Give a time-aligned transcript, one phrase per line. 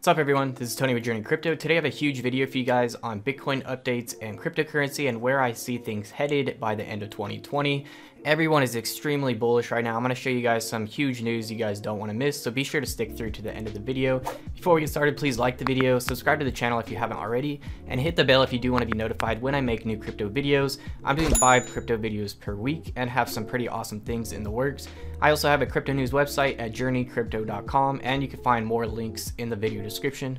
[0.00, 1.54] What's up everyone, this is Tony with Journey Crypto.
[1.54, 5.20] Today I have a huge video for you guys on Bitcoin updates and cryptocurrency and
[5.20, 7.84] where I see things headed by the end of 2020.
[8.26, 9.96] Everyone is extremely bullish right now.
[9.96, 12.40] I'm going to show you guys some huge news you guys don't want to miss,
[12.40, 14.20] so be sure to stick through to the end of the video.
[14.54, 17.16] Before we get started, please like the video, subscribe to the channel if you haven't
[17.16, 19.86] already, and hit the bell if you do want to be notified when I make
[19.86, 20.76] new crypto videos.
[21.02, 24.50] I'm doing 5 crypto videos per week and have some pretty awesome things in the
[24.50, 24.86] works.
[25.22, 29.32] I also have a crypto news website at journeycrypto.com and you can find more links
[29.38, 30.38] in the video description.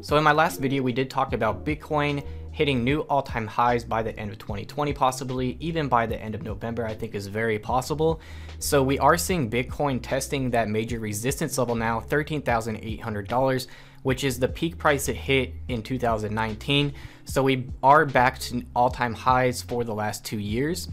[0.00, 4.02] So in my last video, we did talk about Bitcoin hitting new all-time highs by
[4.02, 7.58] the end of 2020 possibly even by the end of November I think is very
[7.58, 8.20] possible.
[8.58, 13.66] So we are seeing Bitcoin testing that major resistance level now $13,800
[14.02, 16.92] which is the peak price it hit in 2019
[17.24, 20.88] so we are back to all-time highs for the last two years.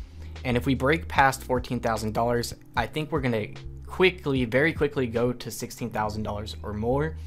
[0.46, 3.48] And if we break past $14,000 I think we're gonna
[3.86, 7.18] quickly very quickly go to $16,000 or more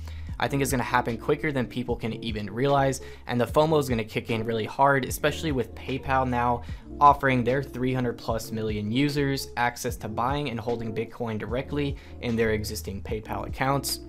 [0.42, 3.78] I think is going to happen quicker than people can even realize, and the FOMO
[3.78, 6.64] is going to kick in really hard, especially with PayPal now
[7.00, 12.50] offering their 300 plus million users access to buying and holding Bitcoin directly in their
[12.50, 14.00] existing PayPal accounts.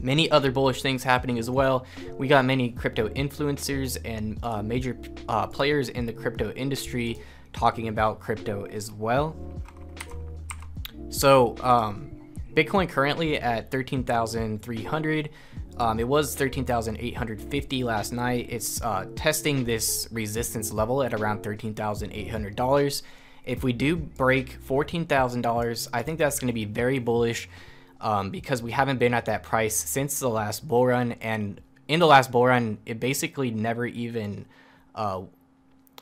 [0.00, 1.86] Many other bullish things happening as well.
[2.18, 7.20] We got many crypto influencers and uh, major uh, players in the crypto industry
[7.52, 9.36] talking about crypto as well.
[11.08, 12.09] So, um,
[12.60, 15.30] Bitcoin currently at 13,300.
[15.78, 18.48] Um, it was 13,850 last night.
[18.50, 23.02] It's uh, testing this resistance level at around $13,800.
[23.46, 27.48] If we do break $14,000, I think that's going to be very bullish
[27.98, 31.12] um, because we haven't been at that price since the last bull run.
[31.22, 34.44] And in the last bull run, it basically never even
[34.94, 35.22] uh,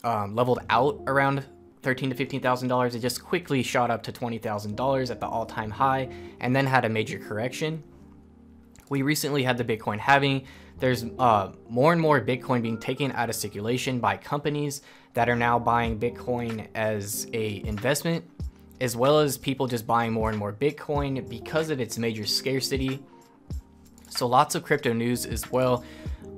[0.03, 1.45] um, leveled out around
[1.83, 2.95] thirteen to fifteen thousand dollars.
[2.95, 6.09] It just quickly shot up to twenty thousand dollars at the all-time high,
[6.41, 7.83] and then had a major correction.
[8.89, 10.47] We recently had the Bitcoin halving.
[10.79, 14.81] There's uh, more and more Bitcoin being taken out of circulation by companies
[15.15, 18.25] that are now buying Bitcoin as a investment,
[18.81, 23.03] as well as people just buying more and more Bitcoin because of its major scarcity.
[24.09, 25.85] So lots of crypto news as well.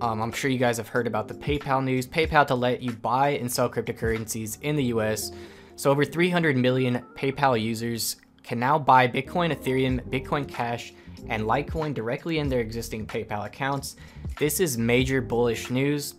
[0.00, 2.06] Um, I'm sure you guys have heard about the PayPal news.
[2.06, 5.32] PayPal to let you buy and sell cryptocurrencies in the US.
[5.76, 10.94] So over 300 million PayPal users can now buy Bitcoin, Ethereum, Bitcoin Cash,
[11.28, 13.96] and Litecoin directly in their existing PayPal accounts.
[14.38, 16.14] This is major bullish news.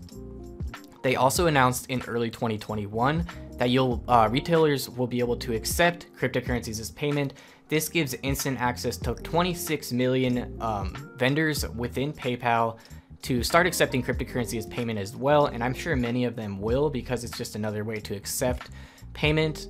[1.02, 3.26] They also announced in early 2021
[3.58, 7.34] that you'll uh, retailers will be able to accept cryptocurrencies as payment.
[7.68, 12.78] This gives instant access to 26 million um, vendors within PayPal
[13.24, 16.90] to start accepting cryptocurrency as payment as well, and I'm sure many of them will
[16.90, 18.70] because it's just another way to accept
[19.14, 19.68] payment.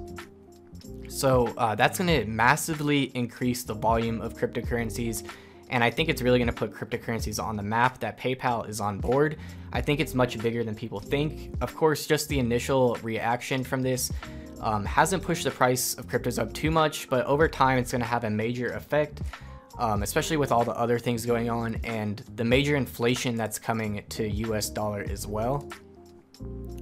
[1.07, 5.27] So uh, that's going to massively increase the volume of cryptocurrencies,
[5.69, 8.79] and I think it's really going to put cryptocurrencies on the map that PayPal is
[8.79, 9.37] on board.
[9.73, 11.55] I think it's much bigger than people think.
[11.61, 14.11] Of course, just the initial reaction from this
[14.61, 18.01] um, hasn't pushed the price of cryptos up too much, but over time it's going
[18.01, 19.21] to have a major effect
[19.81, 24.03] um, especially with all the other things going on and the major inflation that's coming
[24.09, 25.67] to US dollar as well.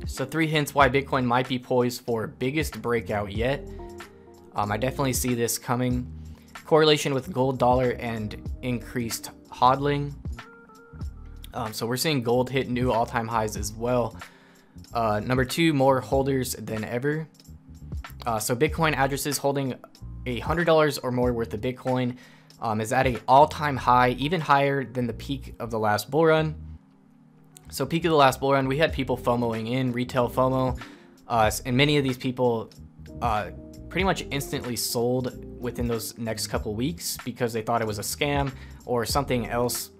[0.05, 3.65] So three hints why Bitcoin might be poised for biggest breakout yet.
[4.53, 6.11] Um, I definitely see this coming.
[6.65, 10.13] Correlation with gold dollar and increased hodling.
[11.53, 14.17] Um, so we're seeing gold hit new all-time highs as well.
[14.93, 17.29] Uh, number two, more holders than ever.
[18.25, 19.75] Uh, so Bitcoin addresses holding
[20.25, 22.17] a $100 or more worth of Bitcoin
[22.61, 26.25] um, is at an all-time high, even higher than the peak of the last bull
[26.25, 26.55] run.
[27.69, 30.79] So peak of the last bull run, we had people FOMOing in, retail FOMO,
[31.27, 32.71] uh, and many of these people
[33.21, 33.51] uh,
[33.89, 38.03] pretty much instantly sold within those next couple weeks because they thought it was a
[38.03, 38.51] scam
[38.85, 39.91] or something else.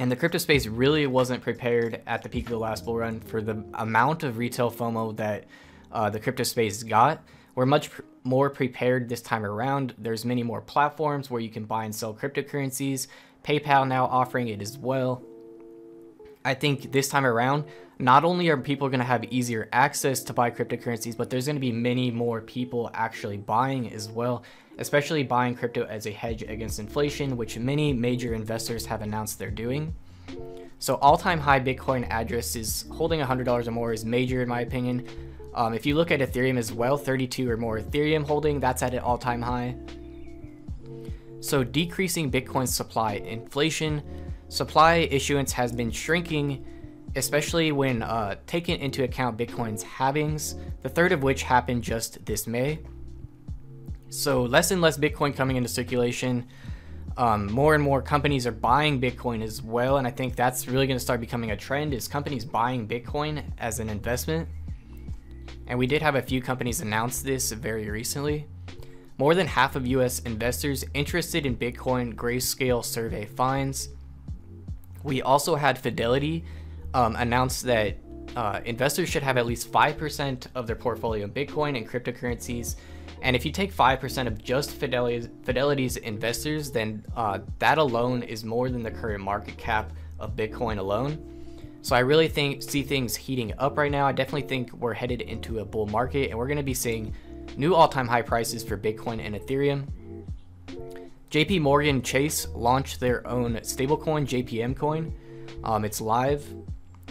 [0.00, 3.20] And the crypto space really wasn't prepared at the peak of the last bull run
[3.20, 5.46] for the amount of retail FOMO that
[5.90, 7.22] uh, the crypto space got.
[7.58, 9.92] We're much pr more prepared this time around.
[9.98, 13.08] There's many more platforms where you can buy and sell cryptocurrencies.
[13.42, 15.24] PayPal now offering it as well.
[16.44, 17.64] I think this time around,
[17.98, 21.56] not only are people going to have easier access to buy cryptocurrencies, but there's going
[21.56, 24.44] to be many more people actually buying as well,
[24.78, 29.50] especially buying crypto as a hedge against inflation, which many major investors have announced they're
[29.50, 29.92] doing.
[30.78, 35.08] So all-time high Bitcoin addresses holding $100 or more is major in my opinion.
[35.54, 38.94] Um, if you look at Ethereum as well, 32 or more Ethereum holding, that's at
[38.94, 39.76] an all-time high.
[41.40, 44.02] So decreasing Bitcoin supply, inflation,
[44.48, 46.64] supply issuance has been shrinking,
[47.16, 52.46] especially when uh, taking into account Bitcoin's halvings, the third of which happened just this
[52.46, 52.80] May.
[54.10, 56.48] So less and less Bitcoin coming into circulation.
[57.16, 60.86] Um, more and more companies are buying Bitcoin as well, and I think that's really
[60.86, 61.92] going to start becoming a trend.
[61.92, 64.48] Is companies buying Bitcoin as an investment?
[65.68, 68.46] And we did have a few companies announce this very recently.
[69.18, 70.20] More than half of U.S.
[70.20, 73.90] investors interested in Bitcoin Grayscale survey finds.
[75.02, 76.44] We also had Fidelity
[76.94, 77.98] um, announce that
[78.34, 82.76] uh, investors should have at least 5% of their portfolio in Bitcoin and cryptocurrencies.
[83.20, 88.44] And if you take 5% of just Fidelity's, Fidelity's investors, then uh, that alone is
[88.44, 91.37] more than the current market cap of Bitcoin alone.
[91.82, 94.06] So I really think see things heating up right now.
[94.06, 97.14] I definitely think we're headed into a bull market and we're going to be seeing
[97.56, 99.86] new all-time high prices for Bitcoin and Ethereum.
[101.30, 105.14] JP Morgan Chase launched their own stablecoin, JPM coin.
[105.62, 106.44] Um, it's live.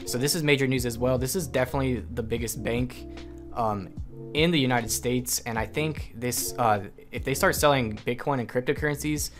[0.05, 1.17] So this is major news as well.
[1.17, 3.07] This is definitely the biggest bank
[3.53, 3.89] um,
[4.33, 8.47] in the United States, and I think this uh, if they start selling Bitcoin and
[8.47, 9.31] cryptocurrencies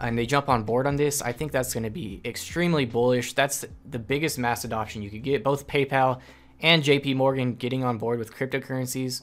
[0.00, 3.34] and they jump on board on this, I think that's going to be extremely bullish.
[3.34, 5.44] That's the biggest mass adoption you could get.
[5.44, 6.20] Both PayPal
[6.60, 9.22] and JP Morgan getting on board with cryptocurrencies.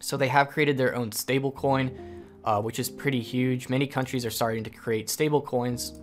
[0.00, 1.96] So they have created their own stablecoin,
[2.44, 3.68] uh, which is pretty huge.
[3.68, 5.98] Many countries are starting to create stablecoins.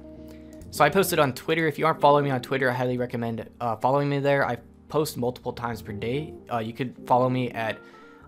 [0.71, 1.67] So I posted on Twitter.
[1.67, 4.45] If you aren't following me on Twitter, I highly recommend uh, following me there.
[4.45, 4.57] I
[4.87, 6.33] post multiple times per day.
[6.51, 7.77] Uh, you could follow me at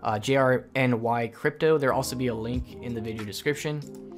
[0.02, 1.78] uh, JRNY Crypto.
[1.78, 4.13] There'll also be a link in the video description.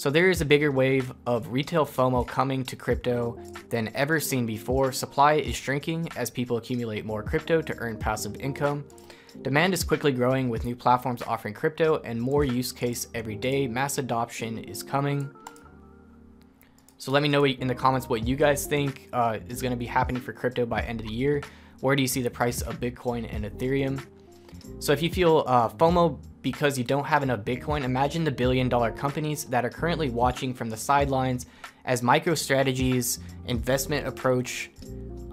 [0.00, 3.38] So there is a bigger wave of retail FOMO coming to crypto
[3.68, 4.92] than ever seen before.
[4.92, 8.86] Supply is shrinking as people accumulate more crypto to earn passive income.
[9.42, 13.68] Demand is quickly growing with new platforms offering crypto and more use case every day.
[13.68, 15.30] Mass adoption is coming.
[16.96, 19.76] So let me know in the comments what you guys think uh, is going to
[19.76, 21.42] be happening for crypto by end of the year.
[21.80, 24.02] Where do you see the price of Bitcoin and Ethereum?
[24.78, 28.68] So if you feel uh, FOMO because you don't have enough Bitcoin, imagine the billion
[28.68, 31.46] dollar companies that are currently watching from the sidelines
[31.84, 34.70] as MicroStrategy's investment approach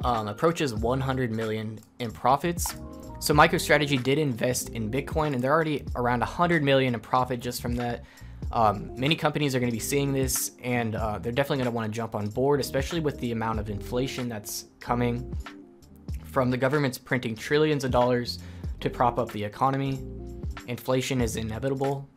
[0.04, 2.75] um, approaches 100 million in profits.
[3.19, 7.62] So MicroStrategy did invest in Bitcoin and they're already around 100 million in profit just
[7.62, 8.04] from that.
[8.51, 11.75] Um, many companies are going to be seeing this and uh, they're definitely going to
[11.75, 15.36] want to jump on board, especially with the amount of inflation that's coming
[16.24, 18.39] from the government's printing trillions of dollars
[18.80, 20.00] to prop up the economy.
[20.68, 22.08] Inflation is inevitable.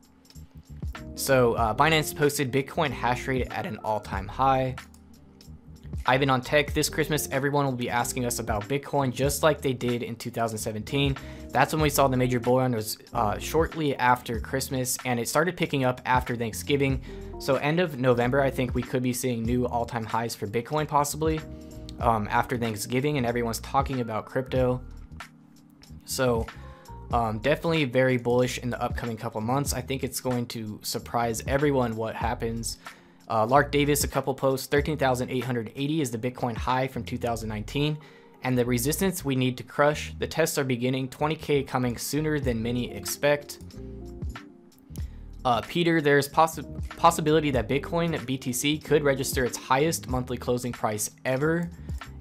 [1.15, 4.77] So uh, Binance posted Bitcoin hash rate at an all-time high.
[6.07, 9.75] Ivan on Tech, this Christmas, everyone will be asking us about Bitcoin just like they
[9.75, 11.17] did in 2017.
[11.51, 15.29] That's when we saw the major bull run was uh, shortly after Christmas and it
[15.29, 17.03] started picking up after Thanksgiving.
[17.39, 20.89] So end of November, I think we could be seeing new all-time highs for Bitcoin
[20.89, 21.41] possibly
[22.01, 24.81] um, after Thanksgiving and everyone's talking about crypto.
[26.07, 26.47] So
[27.13, 29.73] um, definitely very bullish in the upcoming couple months.
[29.73, 32.79] I think it's going to surprise everyone what happens.
[33.29, 37.99] Uh, Lark Davis, a couple posts, 13,880 is the Bitcoin high from 2019
[38.43, 40.15] and the resistance we need to crush.
[40.19, 43.59] The tests are beginning, 20k coming sooner than many expect.
[45.45, 46.65] Uh, Peter, there's possi
[46.97, 51.71] possibility that Bitcoin BTC could register its highest monthly closing price ever.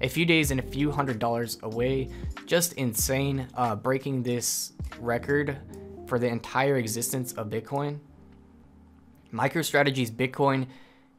[0.00, 2.08] A few days and a few hundred dollars away.
[2.46, 5.58] Just insane, uh, breaking this record
[6.06, 8.00] for the entire existence of Bitcoin.
[9.32, 10.66] MicroStrategy's Bitcoin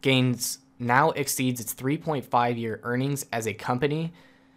[0.02, 4.12] gains now exceeds its 3.5 year earnings as a company.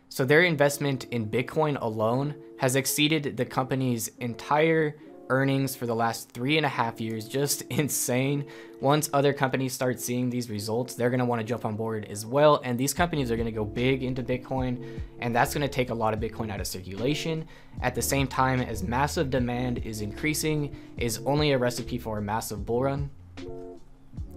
[0.09, 4.97] So their investment in Bitcoin alone has exceeded the company's entire
[5.29, 7.29] earnings for the last three and a half years.
[7.29, 8.47] Just insane.
[8.81, 12.07] Once other companies start seeing these results, they're going to want to jump on board
[12.11, 12.61] as well.
[12.65, 15.91] And these companies are going to go big into Bitcoin, and that's going to take
[15.91, 17.47] a lot of Bitcoin out of circulation.
[17.81, 22.23] At the same time, as massive demand is increasing, is only a recipe for a
[22.23, 23.11] massive bull run.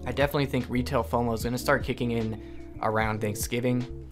[0.05, 2.41] I definitely think retail FOMO is going to start kicking in
[2.81, 4.06] around Thanksgiving.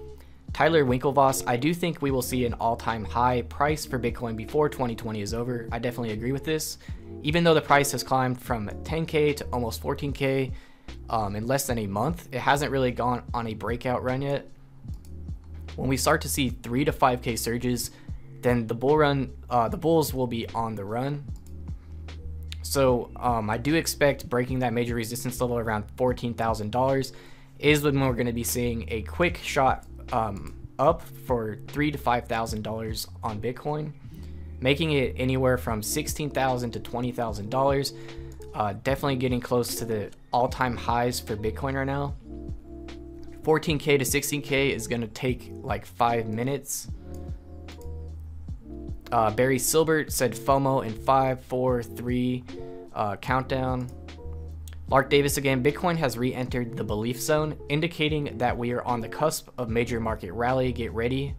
[0.54, 4.70] Tyler Winklevoss, I do think we will see an all-time high price for Bitcoin before
[4.70, 5.68] 2020 is over.
[5.72, 6.78] I definitely agree with this.
[7.24, 10.54] Even though the price has climbed from 10k to almost 14k
[11.10, 14.48] um, in less than a month, it hasn't really gone on a breakout run yet.
[15.76, 17.92] When we start to see 3 to 5k surges,
[18.42, 21.26] then the bull run, uh, the bulls will be on the run.
[22.62, 27.12] So um, I do expect breaking that major resistance level around $14,000
[27.60, 31.98] is when we're going to be seeing a quick shot um, up for three to
[31.98, 33.94] five thousand dollars on Bitcoin,
[34.60, 37.94] making it anywhere from sixteen thousand to twenty thousand uh, dollars.
[38.84, 42.16] Definitely getting close to the all-time highs for Bitcoin right now.
[43.44, 46.88] 14k to 16k is to take like five minutes.
[49.12, 52.44] Uh, Barry Silbert said FOMO in five, four, three,
[52.94, 53.90] Uh, countdown.
[54.88, 59.02] Lark Davis again, Bitcoin has re entered the belief zone, indicating that we are on
[59.02, 60.72] the cusp of major market rally.
[60.72, 61.36] Get ready.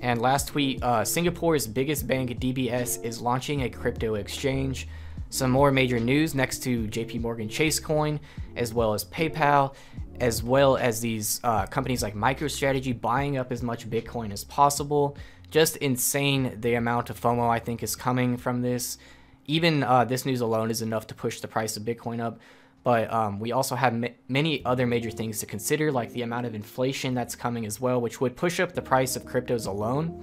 [0.00, 4.88] And last tweet uh, Singapore's biggest bank, DBS, is launching a crypto exchange.
[5.30, 8.18] Some more major news next to JP Morgan Chase Coin,
[8.56, 9.74] as well as PayPal,
[10.20, 15.16] as well as these uh, companies like MicroStrategy buying up as much Bitcoin as possible.
[15.50, 18.98] Just insane the amount of FOMO I think is coming from this
[19.46, 22.40] even uh, this news alone is enough to push the price of Bitcoin up.
[22.82, 23.94] But um, we also have
[24.28, 27.98] many other major things to consider, like the amount of inflation that's coming as well,
[27.98, 30.20] which would push up the price of cryptos alone.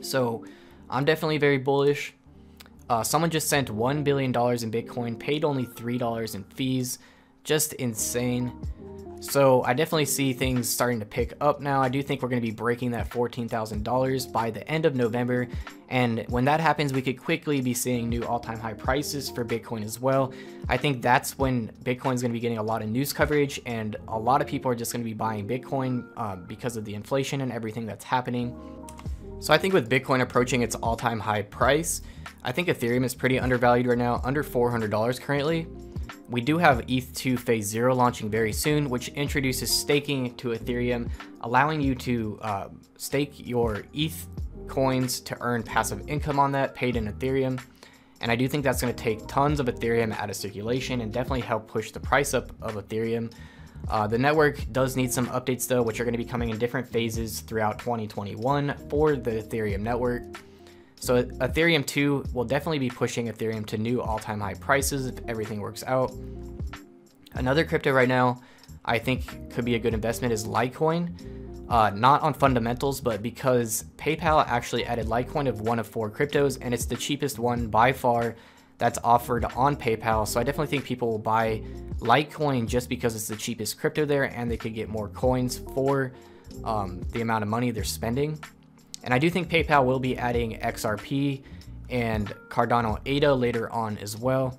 [0.00, 0.44] So
[0.88, 2.14] I'm definitely very bullish.
[2.88, 6.98] Uh, someone just sent $1 billion in Bitcoin, paid only $3 in fees.
[7.44, 8.52] Just insane.
[9.20, 11.82] So I definitely see things starting to pick up now.
[11.82, 15.46] I do think we're going to be breaking that $14,000 by the end of November.
[15.90, 19.84] And when that happens, we could quickly be seeing new all-time high prices for Bitcoin
[19.84, 20.32] as well.
[20.70, 23.60] I think that's when Bitcoin is going to be getting a lot of news coverage
[23.66, 26.86] and a lot of people are just going to be buying Bitcoin um, because of
[26.86, 28.56] the inflation and everything that's happening.
[29.40, 32.00] So I think with Bitcoin approaching its all-time high price,
[32.42, 35.66] I think Ethereum is pretty undervalued right now, under $400 currently.
[36.30, 41.10] We do have ETH2 Phase 0 launching very soon, which introduces staking to Ethereum,
[41.40, 44.28] allowing you to uh, stake your ETH
[44.68, 47.60] coins to earn passive income on that paid in Ethereum.
[48.20, 51.12] And I do think that's going to take tons of Ethereum out of circulation and
[51.12, 53.32] definitely help push the price up of Ethereum.
[53.88, 56.58] Uh, the network does need some updates though, which are going to be coming in
[56.58, 60.22] different phases throughout 2021 for the Ethereum network.
[61.10, 65.58] So Ethereum 2 will definitely be pushing Ethereum to new all-time high prices if everything
[65.58, 66.14] works out.
[67.32, 68.40] Another crypto right now
[68.84, 71.66] I think could be a good investment is Litecoin.
[71.68, 76.58] Uh, not on fundamentals, but because PayPal actually added Litecoin of one of four cryptos,
[76.60, 78.36] and it's the cheapest one by far
[78.78, 80.28] that's offered on PayPal.
[80.28, 81.64] So I definitely think people will buy
[81.98, 86.12] Litecoin just because it's the cheapest crypto there, and they could get more coins for
[86.62, 88.38] um, the amount of money they're spending.
[89.02, 91.42] And I do think PayPal will be adding XRP
[91.88, 94.58] and Cardano ADA later on as well.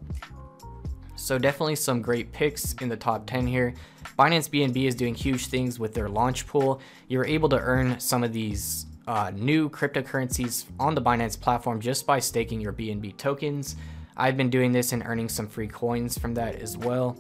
[1.16, 3.74] So definitely some great picks in the top 10 here.
[4.18, 6.82] Binance BNB is doing huge things with their launch pool.
[7.08, 12.06] You're able to earn some of these uh, new cryptocurrencies on the Binance platform just
[12.06, 13.76] by staking your BNB tokens.
[14.18, 17.18] I've been doing this and earning some free coins from that as well.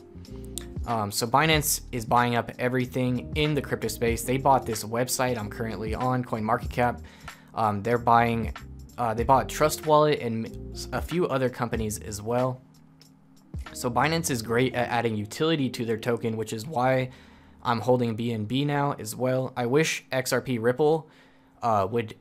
[0.87, 4.23] Um, so Binance is buying up everything in the crypto space.
[4.23, 7.01] They bought this website I'm currently on, CoinMarketCap.
[7.53, 8.53] Um, they're buying,
[8.97, 12.61] uh, they bought Trust Wallet and a few other companies as well.
[13.73, 17.11] So Binance is great at adding utility to their token, which is why
[17.63, 19.53] I'm holding BNB now as well.
[19.55, 21.07] I wish XRP Ripple
[21.61, 22.15] uh, would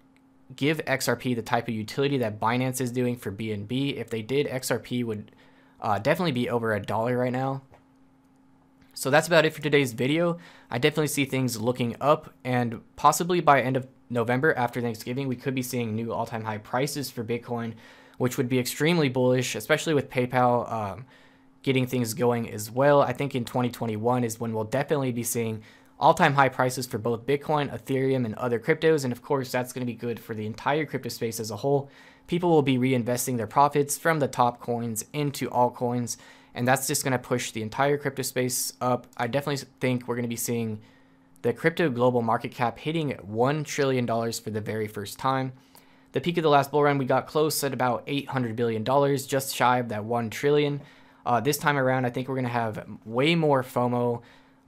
[0.54, 3.96] give XRP the type of utility that Binance is doing for BNB.
[3.96, 5.32] If they did, XRP would
[5.80, 7.62] uh, definitely be over a dollar right now.
[8.94, 10.38] So that's about it for today's video.
[10.70, 15.36] I definitely see things looking up and possibly by end of November after Thanksgiving, we
[15.36, 17.74] could be seeing new all-time high prices for Bitcoin,
[18.18, 21.06] which would be extremely bullish, especially with PayPal um,
[21.62, 23.00] getting things going as well.
[23.00, 25.62] I think in 2021 is when we'll definitely be seeing
[25.98, 29.04] all-time high prices for both Bitcoin, Ethereum, and other cryptos.
[29.04, 31.56] And of course, that's going to be good for the entire crypto space as a
[31.56, 31.90] whole.
[32.26, 36.16] People will be reinvesting their profits from the top coins into altcoins
[36.54, 39.06] and that's just going to push the entire crypto space up.
[39.16, 40.80] I definitely think we're going to be seeing
[41.42, 45.52] the crypto global market cap hitting $1 trillion for the very first time.
[46.12, 49.54] The peak of the last bull run, we got close at about $800 billion, just
[49.54, 50.80] shy of that 1 trillion.
[51.24, 54.22] Uh, this time around, I think we're going to have way more FOMO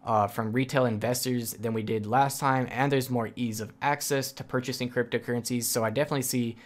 [0.05, 4.33] uh, from retail investors than we did last time, and there's more ease of access
[4.33, 5.65] to purchasing cryptocurrencies.
[5.65, 6.57] So I definitely see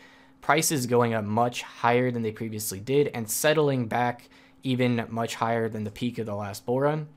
[0.40, 4.28] prices going up much higher than they previously did and settling back
[4.66, 7.08] even much higher than the peak of the last bull run.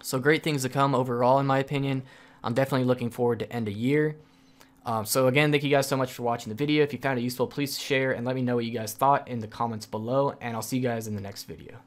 [0.00, 2.02] So great things to come overall, in my opinion.
[2.42, 4.16] I'm definitely looking forward to end a year.
[4.86, 6.82] Um, so again, thank you guys so much for watching the video.
[6.82, 9.26] If you found it useful, please share and let me know what you guys thought
[9.28, 11.78] in the comments below, and I'll see you guys in the next video.